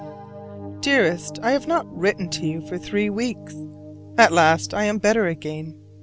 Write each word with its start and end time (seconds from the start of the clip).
Dearest: 0.79 1.37
I 1.43 1.51
have 1.51 1.67
not 1.67 1.85
written 1.95 2.27
to 2.29 2.47
you 2.47 2.61
for 2.61 2.79
three 2.79 3.11
weeks. 3.11 3.53
At 4.17 4.31
last 4.31 4.73
I 4.73 4.85
am 4.85 4.97
better 4.97 5.27
again. 5.27 5.75